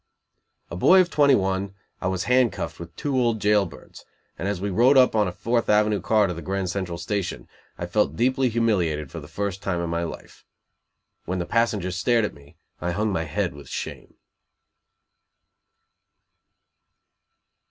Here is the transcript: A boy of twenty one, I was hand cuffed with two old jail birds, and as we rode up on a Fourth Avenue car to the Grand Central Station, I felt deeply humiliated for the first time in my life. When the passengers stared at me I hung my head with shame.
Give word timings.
A 0.71 0.75
boy 0.75 0.99
of 0.99 1.11
twenty 1.11 1.35
one, 1.35 1.75
I 2.01 2.07
was 2.07 2.23
hand 2.23 2.51
cuffed 2.51 2.79
with 2.79 2.95
two 2.95 3.15
old 3.15 3.39
jail 3.39 3.67
birds, 3.67 4.03
and 4.35 4.47
as 4.47 4.59
we 4.59 4.71
rode 4.71 4.97
up 4.97 5.15
on 5.15 5.27
a 5.27 5.31
Fourth 5.31 5.69
Avenue 5.69 6.01
car 6.01 6.25
to 6.25 6.33
the 6.33 6.41
Grand 6.41 6.71
Central 6.71 6.97
Station, 6.97 7.47
I 7.77 7.85
felt 7.85 8.15
deeply 8.15 8.49
humiliated 8.49 9.11
for 9.11 9.19
the 9.19 9.27
first 9.27 9.61
time 9.61 9.79
in 9.79 9.91
my 9.91 10.01
life. 10.01 10.43
When 11.25 11.37
the 11.37 11.45
passengers 11.45 11.97
stared 11.97 12.25
at 12.25 12.33
me 12.33 12.55
I 12.79 12.93
hung 12.93 13.11
my 13.13 13.25
head 13.25 13.53
with 13.53 13.69
shame. 13.69 14.15